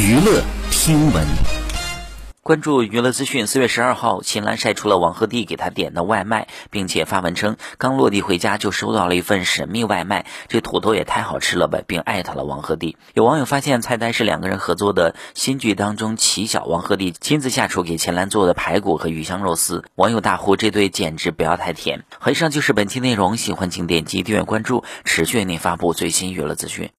[0.00, 1.26] 娱乐听闻。
[2.44, 12.94] 关注娱乐资讯，四月十二号，秦岚晒出了王鹤棣给她点的外卖，并且发文称刚落地回家就收到了一份神秘外卖，这土豆也太好吃了吧，并艾特了王鹤棣。
[13.12, 22.04] 有网友发现菜单是两个人合作的新剧当中齐小王鹤棣亲自下厨给秦岚做的排骨和鱼香肉丝，网友大呼这对简直不要太甜。
[22.24, 26.88] 以上就是本期内容，喜欢请点击订阅关注，持续为您发布最新娱乐资讯。